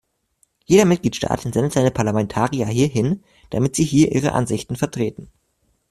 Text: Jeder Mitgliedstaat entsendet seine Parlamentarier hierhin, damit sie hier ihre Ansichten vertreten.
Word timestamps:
Jeder 0.65 0.85
Mitgliedstaat 0.85 1.45
entsendet 1.45 1.73
seine 1.73 1.91
Parlamentarier 1.91 2.65
hierhin, 2.65 3.23
damit 3.51 3.75
sie 3.75 3.83
hier 3.83 4.11
ihre 4.11 4.31
Ansichten 4.31 4.75
vertreten. 4.75 5.29